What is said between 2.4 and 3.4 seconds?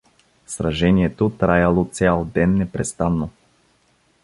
непрестанно.